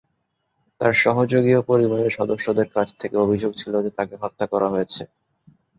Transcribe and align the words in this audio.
তার 0.81 0.93
সহযোগী 1.03 1.51
ও 1.55 1.67
পরিবারের 1.67 2.11
সদস্যদের 2.11 2.67
কাছ 2.69 2.87
থেকে 2.95 3.15
অভিযোগ 3.17 3.51
ছিল 3.55 3.73
যে 3.85 3.91
তাকে 3.97 4.15
হত্যা 4.23 4.45
করা 4.47 4.67
হয়েছে। 4.69 5.01